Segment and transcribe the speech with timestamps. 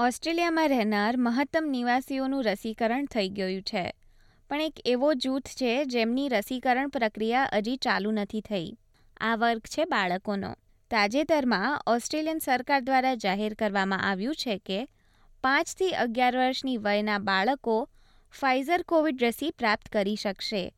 [0.00, 3.94] ઓસ્ટ્રેલિયામાં રહેનાર મહત્તમ નિવાસીઓનું રસીકરણ થઈ ગયું છે.
[4.50, 8.78] પણ એક એવો જૂથ છે જેમની રસીકરણ પ્રક્રિયા હજી ચાલુ નથી થઈ.
[9.20, 10.54] આ વર્ગ છે બાળકોનો.
[10.90, 14.88] તાજેતરમાં ઓસ્ટ્રેલિયન સરકાર દ્વારા જાહેર કરવામાં આવ્યું છે કે
[15.42, 17.88] પાંચથી અગિયાર વર્ષની વયના બાળકો
[18.40, 20.74] ફાઇઝર કોવિડ રસી પ્રાપ્ત કરી શકશે.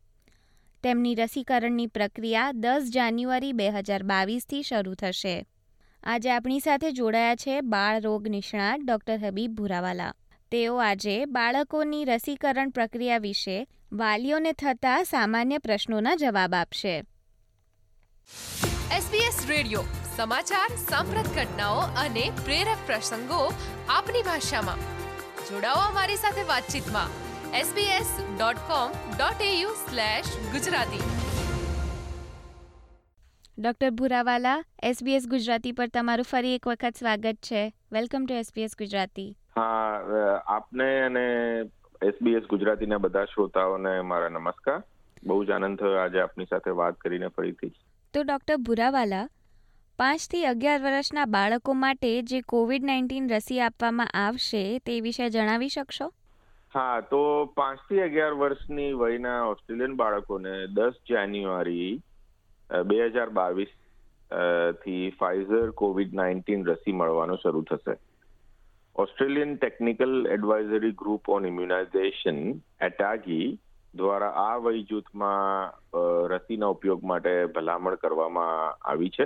[0.83, 5.47] તેમની રસીકરણની પ્રક્રિયા દસ જાન્યુઆરી બે હજાર બાવીસથી શરૂ થશે.
[6.05, 10.15] આજે આપણી સાથે જોડાયા છે બાળ રોગ નિષ્ણાત ડોક્ટર હબીબ ભુરાવાલા.
[10.51, 17.05] તેઓ આજે બાળકોની રસીકરણ પ્રક્રિયા વિશે વાલીઓને થતા સામાન્ય પ્રશ્નોના જવાબ આપશે.
[18.99, 19.85] SBS રેડિયો,
[20.17, 23.53] સમાચાર, સાંપ્રત ઘટનાઓ અને પ્રેરક પ્રસંગો
[23.89, 24.79] આપની ભાષામાં.
[25.51, 27.33] જોડાઓ અમારી સાથે વાતચીતમાં.
[29.75, 31.32] Slash Gujarati.
[33.63, 37.61] Doctor Bhurawala SBS Gujarati પર તમારું ફરી એક વખત સ્વાગત છે.
[37.93, 39.37] Welcome to SBS Gujarati.
[39.57, 40.01] હા
[40.47, 41.23] આપને અને
[42.03, 44.83] એસબીએસ ગુજરાતીના બધા શ્રોતાઓને મારા નમસ્કાર.
[45.25, 47.73] બહુ જ આનંદ થયો આજે આપની સાથે વાત કરીને ફરીથી.
[48.15, 49.29] તો ડોક્ટર ભુરાવાલા
[49.99, 56.13] પાંચથી અગિયાર વર્ષના બાળકો માટે જે કોવિડ નાઇન્ટીન રસી આપવામાં આવશે તે વિશે જણાવી શકશો?
[56.75, 62.01] હા તો પાંચથી અગિયાર વર્ષની વયના ઓસ્ટ્રેલિયન બાળકોને દસ જાન્યુઆરી
[62.87, 67.97] બે હજાર બાવીસથી ફાઇઝર કોવિડ નાઇન્ટીન રસી મળવાનું શરૂ થશે.
[68.97, 72.39] Australian technical advisory group on immunisation,
[72.81, 73.59] ATAGI,
[73.95, 75.73] દ્વારા આ વય જૂથમાં
[76.29, 79.25] રસીના ઉપયોગ માટે ભલામણ કરવામાં આવી છે.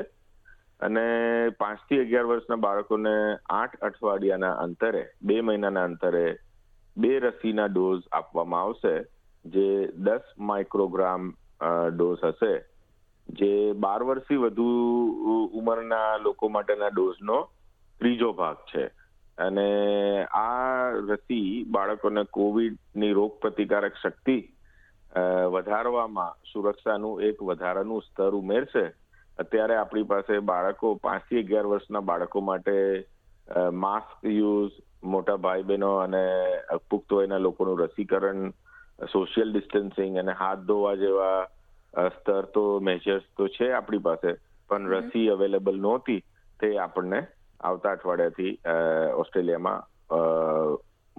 [0.81, 1.07] અને
[1.51, 6.37] પાંચથી અગિયાર વર્ષના બાળકોને આઠ અઠવાડિયાના અંતરે, બે મહિનાના અંતરે
[6.97, 8.95] બે રસીના ડોઝ આપવામાં આવશે,
[9.45, 11.35] જે દસ માઇક્રોગ્રામ
[11.97, 12.55] ડોઝ હશે.
[13.29, 14.67] જે બાર વર્ષથી વધુ
[15.53, 17.39] ઉંમરના લોકો માટેના ડોઝનો
[18.01, 18.85] ત્રીજો ભાગ છે.
[19.39, 19.69] અને
[20.25, 24.39] આ રસી બાળકોને કોવિડની રોગ પ્રતિકારક શક્તિ
[25.53, 28.87] વધારવામાં સુરક્ષાનું એક વધારાનું સ્તર ઉમેરશે.
[29.39, 32.77] અત્યારે આપણી પાસે બાળકો પાંચથી અગિયાર વર્ષના બાળકો માટે
[33.73, 34.73] માસ્ક યુઝ,
[35.05, 36.25] મોટા ભાઈ બહેનો અને
[36.91, 38.51] પુખ્ત વયના લોકોનું રસીકરણ,
[39.13, 41.47] સોશિયલ ડિસ્ટન્સિંગ અને હાથ ધોવા જેવા
[41.99, 44.33] સ્તર તો મેજર્સ તો છે આપણી પાસે
[44.69, 46.21] પણ રસી અવેલેબલ નહોતી
[46.61, 47.27] તે આપણને
[47.61, 48.59] આવતા અઠવાડિયાથી
[49.17, 49.85] ઓસ્ટ્રેલિયામાં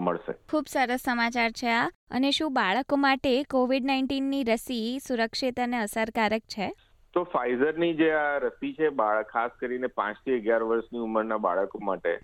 [0.04, 0.34] મળશે.
[0.50, 1.88] ખૂબ સરસ સમાચાર છે આ.
[2.12, 6.72] અને શું બાળકો માટે કોવિડ નાઇન્ટીનની રસી સુરક્ષિત અને અસરકારક છે?
[7.14, 12.18] તો ફાઇઝરની જે આ રસી છે બાળક ખાસ કરીને પાંચથી અગિયાર વર્ષની ઉંમરના બાળકો માટે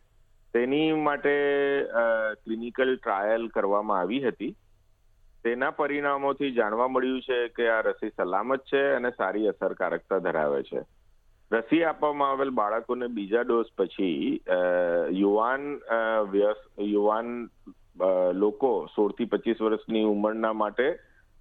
[0.53, 1.34] તેની માટે
[2.44, 4.56] ક્લિનિકલ ટ્રાયલ કરવામાં આવી હતી.
[5.44, 10.84] તેના પરિણામોથી જાણવા મળ્યું છે કે આ રસી સલામત છે અને સારી અસરકારકતા ધરાવે છે.
[11.52, 14.42] રસી આપવામાં આવેલ બાળકોને બીજા ડોઝ પછી
[15.20, 15.66] યુવાન
[16.88, 17.34] યુવાન
[18.34, 20.88] લોકો સોળથી પચીસ વર્ષની ઉંમરના માટે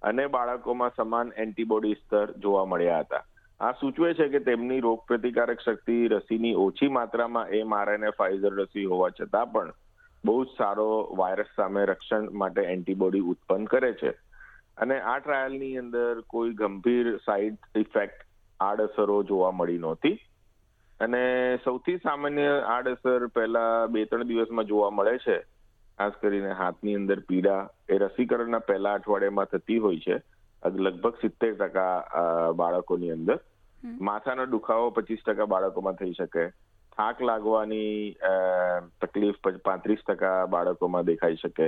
[0.01, 3.23] અને બાળકોમાં સમાન એન્ટીબોડી સ્તર જોવા મળ્યા હતા.
[3.59, 9.51] આ સૂચવે છે કે તેમની રોગપ્રતિકારક શક્તિ રસીની ઓછી માત્રામાં એમઆરએનએ ફાઇઝર રસી હોવા છતાં
[9.51, 9.73] પણ
[10.25, 14.09] બહુ જ સારો વાયરસ સામે રક્ષણ માટે એન્ટીબોડી ઉત્પન્ન કરે છે.
[14.77, 18.25] અને આ ટ્રાયલની અંદર કોઈ ગંભીર સાઇડ ઇફેક્ટ
[18.59, 20.19] આડઅસરો જોવા મળી નહોતી.
[20.99, 25.39] અને સૌથી સામાન્ય આડઅસર પહેલા બે ત્રણ દિવસમાં જોવા મળે છે.
[25.97, 30.21] ખાસ કરીને હાથની અંદર પીડા એ રસીકરણના પહેલા અઠવાડિયામાં થતી હોય છે.
[30.65, 32.11] લગભગ સિત્તેર ટકા
[32.55, 33.39] બાળકોની અંદર.
[33.85, 36.49] માથાનો દુખાવો પચીસ ટકા બાળકોમાં થઈ શકે.
[36.97, 38.15] થાક લાગવાની
[39.01, 41.67] તકલીફ પાંત્રીસ ટકા બાળકોમાં દેખાઈ શકે.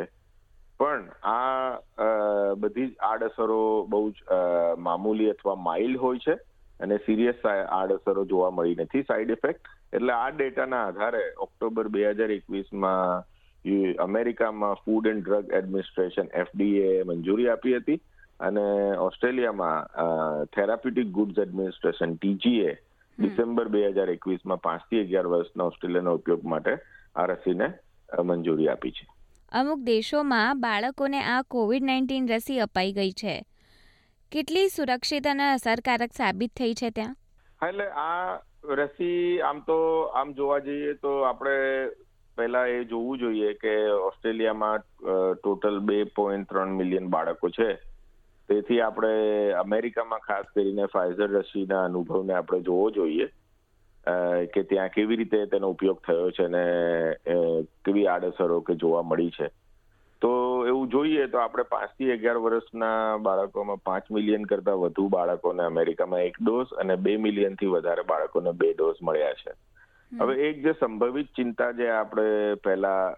[0.79, 4.39] પણ આ બધી આડઅસરો બહુ જ
[4.87, 6.35] મામૂલી અથવા માઇલ્ડ હોય છે
[6.79, 9.63] અને સિરિયસ આડઅસરો જોવા મળી નથી, સાઇડ ઇફેક્ટ.
[9.93, 13.23] એટલે આ ડેટાના આધારે ઓક્ટોબર બે હજાર એકવીસમાં
[13.99, 18.01] અમેરિકામાં food and drug administration FDA મંજૂરી આપી હતી
[18.39, 18.65] અને
[19.05, 19.87] ઓસ્ટ્રેલિયામાં
[20.55, 22.73] therapeutic goods administration TGA
[23.19, 26.77] December બે હજાર એકવીસમાં પાંચથી અગિયાર વર્ષના ઓસ્ટ્રેલિયાના ઉપયોગ માટે
[27.15, 27.67] આ રસીને
[28.23, 29.07] મંજૂરી આપી છે.
[29.51, 33.35] અમુક દેશોમાં બાળકોને આ કોવિડ નાઇન્ટીન રસી અપાઈ ગઈ છે.
[34.31, 37.16] કેટલી સુરક્ષિત અને અસરકારક સાબિત થઈ છે ત્યાં?
[37.67, 41.90] એટલે આ રસી આમ તો આમ જોવા જઈએ તો આપણે
[42.37, 44.79] પહેલા એ જોવું જોઈએ કે ઓસ્ટ્રેલિયામાં
[45.43, 47.69] ટોટલ બે પોઈન્ટ ત્રણ મિલિયન બાળકો છે.
[48.49, 53.27] તેથી આપણે અમેરિકામાં ખાસ કરીને ફાઇઝર રસીના અનુભવને આપણે જોવો જોઈએ
[54.53, 56.63] કે ત્યાં કેવી રીતે તેનો ઉપયોગ થયો છે અને
[57.85, 59.47] કેવી આડઅસરો કે જોવા મળી છે.
[60.21, 60.31] તો
[60.67, 66.37] એવું જોઈએ તો આપણે પાંચથી અગિયાર વર્ષના બાળકોમાં પાંચ મિલિયન કરતા વધુ બાળકોને અમેરિકામાં એક
[66.41, 69.55] ડોઝ અને બે મિલિયનથી વધારે બાળકોને બે ડોઝ મળ્યા છે.
[70.11, 73.13] હવે એક જે સંભવિત ચિંતા જે આપણે પહેલા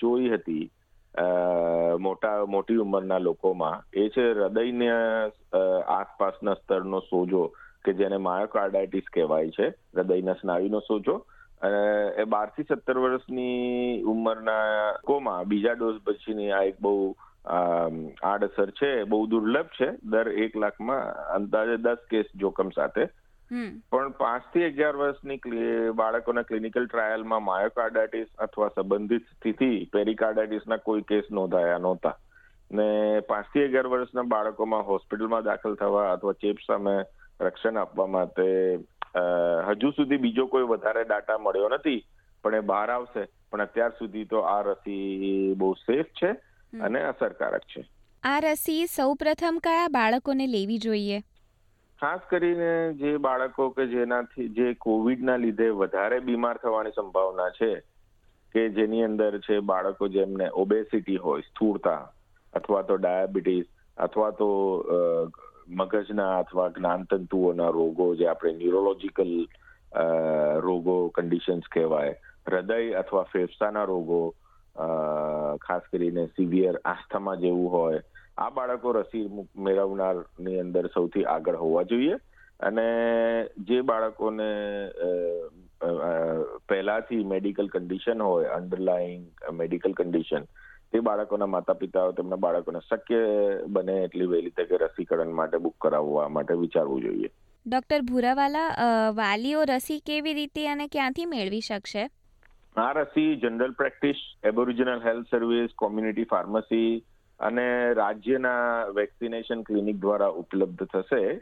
[0.00, 0.64] જોઈ હતી
[2.00, 4.88] મોટા, મોટી ઉંમરના લોકોમાં એ છે હૃદયને
[5.88, 7.42] આસપાસના સ્તરનો સોજો
[7.84, 11.16] કે જેને માયોકાર્ડાઇટિસ કહેવાય છે, હૃદયના સ્નાયુનો સોજો.
[11.62, 11.84] અને
[12.22, 17.14] એ બારથી સત્તર વર્ષની ઉંમરના કોમાં બીજા ડોઝ પછીની આ એક બહુ
[17.48, 19.88] આડઅસર છે, બહુ દુર્લભ છે.
[20.04, 21.02] દર એક લાખમાં
[21.36, 23.08] અંદાજે દસ કેસ જોખમ સાથે
[23.50, 31.78] પણ પાંચથી અગિયાર વર્ષની બાળકોના ક્લિનિકલ ટ્રાયલમાં માયોકાર્ડાઇટિસ અથવા સંબંધિત સ્થિતિ પેરિકાર્ડાઇટિસના કોઈ કેસ નોંધાયા
[31.78, 32.16] નહોતા.
[32.70, 32.86] ને
[33.28, 36.94] પાંચથી અગિયાર વર્ષના બાળકોમાં હોસ્પિટલમાં દાખલ થવા અથવા ચેપ સામે
[37.40, 38.46] રક્ષણ આપવા માટે
[39.68, 42.00] હજુ સુધી બીજો કોઈ વધારે ડાટા મળ્યો નથી
[42.44, 43.24] પણ એ બહાર આવશે.
[43.50, 46.30] પણ અત્યાર સુધી તો આ રસી બહુ સેફ છે
[46.72, 47.82] અને અસરકારક છે.
[48.22, 51.18] આ રસી સૌપ્રથમ કયા બાળકોને લેવી જોઈએ?
[52.00, 57.70] ખાસ કરીને જે બાળકો કે જેનાથી, જે કોવિડના લીધે વધારે બીમાર થવાની સંભાવના છે,
[58.54, 62.02] કે જેની અંદર છે બાળકો જેમને ઓબેસિટી હોય, સ્થૂળતા,
[62.54, 63.66] અથવા તો ડાયાબિટીસ
[63.98, 64.50] અથવા તો
[65.68, 69.32] મગજના અથવા જ્ઞાનતંતુઓના રોગો જે આપણે ન્યુરોલોજીકલ
[70.66, 72.14] રોગો કન્ડિશન્સ કહેવાય,
[72.46, 74.20] હૃદય અથવા ફેફસાના રોગો
[75.66, 78.00] ખાસ કરીને સિવિયર આસ્થમા જેવું હોય
[78.38, 79.26] આ બાળકો રસી
[79.68, 82.16] મેળવનારની અંદર સૌથી આગળ હોવા જોઈએ.
[82.60, 82.86] અને
[83.66, 84.48] જે બાળકોને
[86.68, 89.26] પહેલાથી મેડિકલ કન્ડિશન હોય અન્ડરલાઈંગ
[89.60, 90.48] મેડિકલ કન્ડિશન
[90.92, 93.20] તે બાળકોના માતા પિતાઓ તેમના બાળકોને શક્ય
[93.76, 97.30] બને એટલી વહેલી તકે રસીકરણ માટે બુક કરાવવા માટે વિચારવું જોઈએ.
[97.66, 98.88] ડોક્ટર ભૂરાવાલા
[99.18, 102.08] વાલીઓ રસી કેવી રીતે અને ક્યાંથી મેળવી શકશે?
[102.76, 106.90] આ રસી general practice Aboriginal health service community pharmacy
[107.40, 111.40] અને રાજ્યના વેક્સિનેશન ક્લિનિક દ્વારા ઉપલબ્ધ થશે.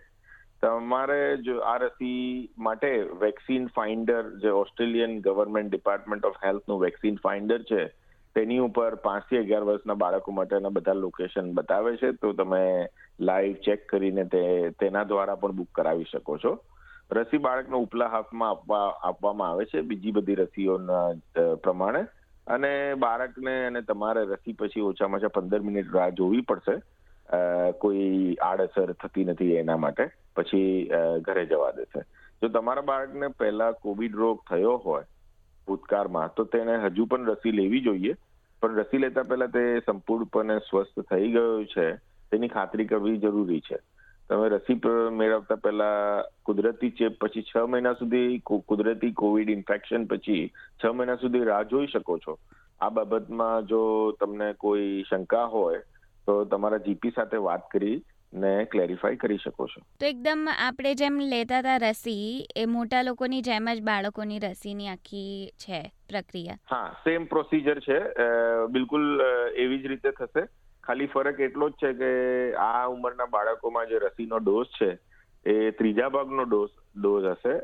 [0.63, 7.63] તમારે જો આ રસી માટે વેક્સિન ફાઇન્ડર, જે ઓસ્ટ્રેલિયન ગવર્મેન્ટ ડિપાર્ટમેન્ટ ઓફ હેલ્થનું વેક્સિન ફાઇન્ડર
[7.63, 7.85] છે,
[8.35, 12.13] તેની ઉપર પાંચથી અગિયાર વર્ષના બાળકો માટેના બધા લોકેશન બતાવે છે.
[12.13, 12.87] તો તમે
[13.21, 16.59] લાઈવ ચેક કરીને તે, તેના દ્વારા પણ બુક કરાવી શકો છો.
[17.13, 19.81] રસી બાળકને ઉપલા હાથમાં આપવા, આપવામાં આવે છે.
[19.81, 21.13] બીજી બધી રસીઓના
[21.55, 22.05] પ્રમાણે.
[22.47, 26.77] અને બાળકને અને તમારે રસી પછી ઓછામાં ઓછા પંદર મિનિટ રાહ જોવી પડશે.
[27.79, 30.09] કોઈ આડઅસર થતી નથી એના માટે.
[30.37, 30.91] પછી
[31.21, 32.01] ઘરે જવા દેશે.
[32.43, 35.05] જો તમારા બાળકને પહેલા કોવિડ રોગ થયો હોય,
[35.67, 38.15] ભૂતકાળમાં, તો તેને હજુ પણ રસી લેવી જોઈએ.
[38.63, 41.87] પણ રસી લેતા પહેલા તે સંપૂર્ણપણે સ્વસ્થ થઈ ગયો છે.
[42.31, 43.79] તેની ખાતરી કરવી જરૂરી છે.
[44.31, 44.81] તમે રસી
[45.13, 50.43] મેળવતા પહેલા કુદરતી ચેપ પછી છ મહિના સુધી કુદરતી કોવિડ ઇન્ફેક્શન પછી
[50.85, 52.39] છ મહિના સુધી રાહ જોઈ શકો છો.
[52.81, 53.81] આ બાબતમાં જો
[54.21, 55.81] તમને કોઈ શંકા હોય
[56.27, 58.03] તો તમારા જીપી સાથે વાત કરી
[58.33, 59.81] ને ક્લેરિફાઈ કરી શકો છો.
[60.01, 65.51] તો એકદમ આપણે જેમ લેતા હતા રસી એ મોટા લોકોની જેમ જ બાળકોની રસીની આખી
[65.65, 66.59] છે પ્રક્રિયા.
[66.71, 67.99] હા સેમ પ્રોસીજર છે.
[68.71, 69.23] બિલકુલ
[69.57, 70.49] એવી જ રીતે થશે.
[70.87, 72.11] ખાલી ફરક એટલો જ છે કે
[72.55, 74.91] આ ઉંમરના બાળકોમાં જે રસીનો ડોઝ છે
[75.47, 76.69] એ ત્રીજા ભાગનો ડોઝ
[77.03, 77.55] ડોઝ હશે.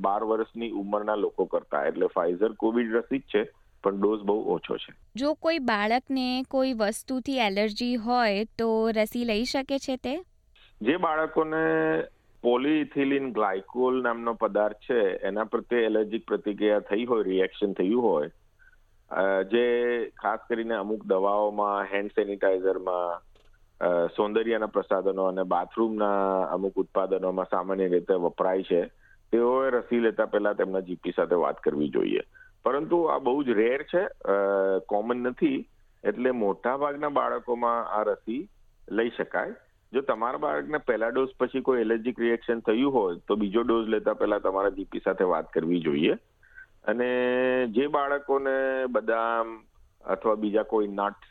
[0.00, 1.84] બાર વર્ષની ઉંમરના લોકો કરતા.
[1.84, 3.42] એટલે ફાઇઝર કોવિડ રસી જ છે
[3.84, 4.94] પણ ડોઝ બહુ ઓછો છે.
[5.16, 10.14] જો કોઈ બાળકને કોઈ વસ્તુથી એલર્જી હોય તો રસી લઈ શકે છે તે?
[10.82, 11.62] જે બાળકોને
[12.42, 14.98] પોલીઇથિલિન ગ્લાયકોલ નામનો પદાર્થ છે
[15.28, 18.30] એના પ્રત્યે એલર્જીક પ્રતિક્રિયા થઈ હોય રિએક્શન થયું હોય
[19.52, 19.64] જે
[20.22, 23.22] ખાસ કરીને અમુક દવાઓમાં હેન્ડ સેનિટાઈઝરમાં
[24.16, 28.80] સૌંદર્યના પ્રસાધનો અને બાથરૂમના અમુક ઉત્પાદનોમાં સામાન્ય રીતે વપરાય છે,
[29.32, 32.22] તેઓએ રસી લેતા પહેલા તેમના જીપી સાથે વાત કરવી જોઈએ.
[32.64, 34.02] પરંતુ આ બહુ જ રેર છે
[34.92, 35.58] કોમન નથી,
[36.04, 38.42] એટલે મોટા ભાગના બાળકોમાં આ રસી
[38.88, 39.54] લઈ શકાય.
[39.92, 44.20] જો તમારા બાળકને પહેલા ડોઝ પછી કોઈ એલર્જીક રિએક્શન થયું હોય, તો બીજો ડોઝ લેતા
[44.22, 46.18] પહેલા તમારા જીપી સાથે વાત કરવી જોઈએ.
[46.84, 47.08] અને
[47.70, 48.56] જે બાળકોને
[48.90, 49.54] બદામ
[50.04, 51.30] અથવા બીજા કોઈ નટ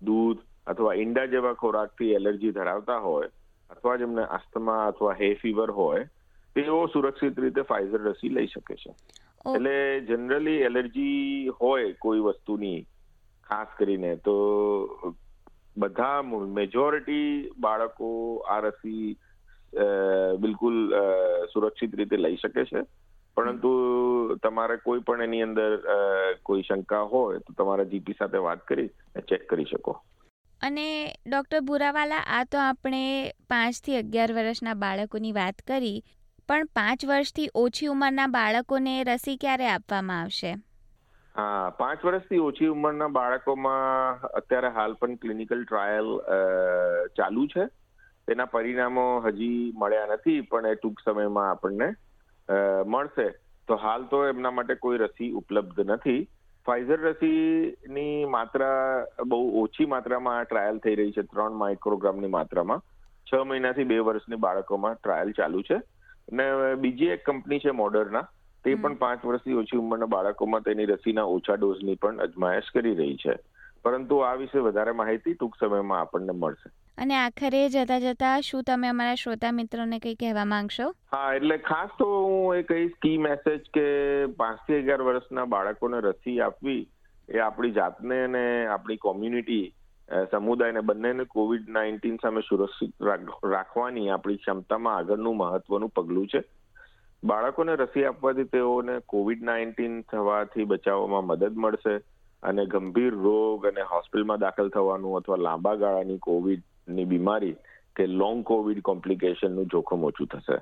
[0.00, 3.30] દૂધ અથવા ઈંડા જેવા ખોરાકથી એલર્જી ધરાવતા હોય
[3.70, 6.04] અથવા જેમને અસ્થમા અથવા હે ફીવર હોય
[6.56, 8.94] તેઓ સુરક્ષિત રીતે ફાઇઝર રસી લઈ શકે છે.
[9.46, 12.78] એટલે જનરલી એલર્જી હોય કોઈ વસ્તુની
[13.50, 14.36] ખાસ કરીને તો
[15.76, 18.08] બધા મેજોરિટી બાળકો
[18.48, 19.16] આ રસી
[20.38, 20.76] બિલકુલ
[21.52, 22.82] સુરક્ષિત રીતે લઈ શકે છે.
[23.40, 23.72] પરંતુ
[24.44, 25.72] તમારે કોઈ પણ એની અંદર
[26.48, 28.88] કોઈ શંકા હોય તો તમારા જીપી સાથે વાત કરી
[29.28, 29.96] ચેક કરી શકો.
[30.60, 30.86] અને
[31.26, 33.02] ડૉક્ટર ભુરાવાલા આ તો આપણે
[33.50, 35.98] પાંચથી અગિયાર વર્ષના બાળકોની વાત કરી
[36.48, 40.52] પણ પાંચ વર્ષથી ઓછી ઉંમરના બાળકોને રસી ક્યારે આપવામાં આવશે?
[41.34, 46.10] હા પાંચ વર્ષથી ઓછી ઉંમરના બાળકોમાં અત્યારે હાલ પણ ક્લિનિકલ ટ્રાયલ
[47.16, 47.66] ચાલુ છે.
[48.28, 51.88] તેના પરિણામો હજી મળ્યા નથી પણ એ ટૂંક સમયમાં આપણને
[52.86, 53.28] મળશે
[53.68, 56.28] તો હાલ તો એમના માટે કોઈ રસી ઉપલબ્ધ નથી.
[56.66, 62.82] ફાઇઝર રસીની માત્રા બહુ ઓછી માત્રામાં ટ્રાયલ થઈ રહી છે ત્રણ માઇક્રોગ્રામની માત્રામાં.
[63.28, 65.74] છ મહિનાથી બે વર્ષની બાળકોમાં ટ્રાયલ ચાલુ છે.
[65.74, 68.28] અને બીજી એક કંપની છે મોડરના
[68.64, 73.16] તે પણ પાંચ વર્ષથી ઓછી ઉંમરના બાળકોમાં તેની રસીના ઓછા ડોઝની પણ અજમાયશ કરી રહી
[73.16, 73.34] છે.
[73.82, 76.70] પરંતુ આ વિશે વધારે માહિતી ટૂંક સમયમાં આપણને મળશે.
[77.00, 80.86] અને આખરે જતા જતા શું તમે અમારા શ્રોતા મિત્રોને કંઈ કહેવા માંગશો?
[81.12, 83.84] હા, એટલે ખાસ તો હું એ કહીશ કી મેસેજ કે
[84.36, 86.80] પાંચથી અગિયાર વર્ષના બાળકોને રસી આપવી
[87.28, 89.74] એ આપણી જાતને અને આપણી કોમ્યુનિટી
[90.30, 92.94] સમુદાયને બંનેને કોવિડ નાઇન્ટીન સામે સુરક્ષિત
[93.44, 96.44] રાખવાની આપણી ક્ષમતામાં આગળનું મહત્વનું પગલું છે.
[97.22, 102.00] બાળકોને રસી આપવાથી તેઓને કોવિડ નાઇન્ટીન થવાથી બચાવવામાં મદદ મળશે
[102.42, 106.24] અને ગંભીર રોગ અને હોસ્પિટલમાં દાખલ થવાનું અથવા લાંબા ગાળાની
[106.86, 107.56] કોવિડની બીમારી
[107.96, 110.58] કે લોંગ કોવિડ કોમ્પ્લિકેશનનું જોખમ ઓછું થશે.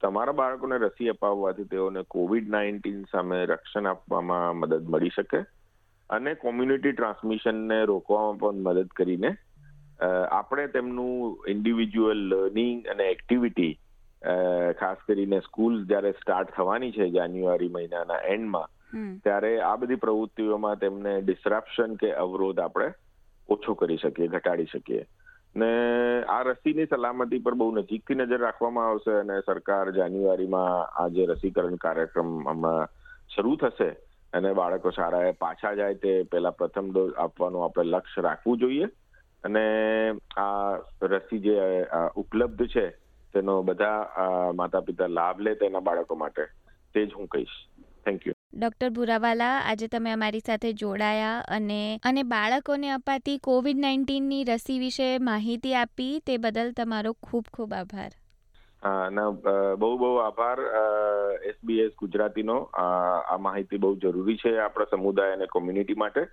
[0.00, 5.40] તમારા બાળકોને રસી અપાવવાથી તેઓને કોવિડ નાઇન્ટીન સામે રક્ષણ આપવામાં મદદ મળી શકે
[6.10, 9.36] અને કોમ્યુનિટી ટ્રાન્સમિશનને રોકવામાં પણ મદદ કરીને
[10.30, 13.72] આપણે તેમનું ઇન્ડિવિજ્યુઅલ લર્નિંગ અને એક્ટિવિટી
[14.80, 18.68] ખાસ કરીને સ્કૂલ જ્યારે સ્ટાર્ટ થવાની છે જાન્યુઆરી મહિનાના એન્ડમાં
[19.20, 22.92] ત્યારે આ બધી પ્રવૃત્તિઓમાં તેમને ડિસ્ટ્રપ્શન કે અવરોધ આપણે
[23.48, 25.04] ઓછો કરી શકીએ ઘટાડી શકીએ.
[25.56, 25.70] ને
[26.28, 31.76] આ રસીની સલામતી પર બહુ નજીકથી નજર રાખવામાં આવશે અને સરકાર જાન્યુઆરીમાં આ જે રસીકરણ
[31.76, 32.88] કાર્યક્રમ હમણાં
[33.34, 33.90] શરૂ થશે
[34.32, 38.88] અને બાળકો શાળાએ પાછા જાય તે પહેલા પ્રથમ ડોઝ આપવાનું આપણે લક્ષ્ય રાખવું જોઈએ.
[39.44, 39.64] અને
[40.36, 41.56] આ રસી જે
[42.16, 42.86] ઉપલબ્ધ છે
[43.34, 46.44] તેનો બધા માતા પિતા લાભ લે તેના બાળકો માટે.
[46.94, 47.56] તે જ હું કહીશ.
[48.04, 51.76] થેન્ક યુ ડૉક્ટર ભુરાવાલા આજે તમે અમારી સાથે જોડાયા અને
[52.08, 58.10] અને બાળકોને અપાતી કોવિડ નાઇન્ટીનની રસી વિશે માહિતી આપી તે બદલ તમારો ખૂબ ખૂબ આભાર.
[59.16, 59.30] ના
[59.82, 60.58] બહુ બહુ આભાર
[61.50, 62.56] એસબીએસ ગુજરાતીનો.
[62.84, 66.24] આ માહિતી બહુ જરૂરી છે આપણા સમુદાય અને કોમ્યુનિટી માટે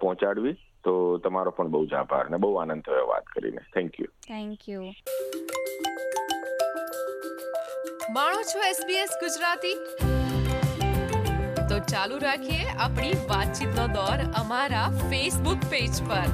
[0.00, 0.56] પહોંચાડવી.
[0.84, 0.94] તો
[1.26, 3.62] તમારો પણ બહુ જ આભાર ને બહુ આનંદ થયો વાત કરીને.
[3.76, 4.82] થેન્ક યુ થેન્ક યુ
[8.18, 9.76] માણો છો એસબીએસ ગુજરાતી?
[11.92, 16.28] ચાલુ રાખીએ આપણી વાતચીતનો દોર અમારા ફેસબુક પેજ પર.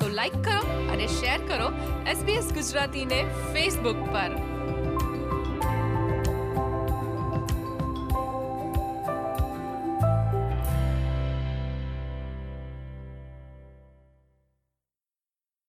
[0.00, 0.60] તો લાઈક કરો
[0.96, 1.70] અને શેર કરો
[2.14, 3.24] એસબીએસ ગુજરાતીને
[3.54, 4.45] ફેસબુક પર.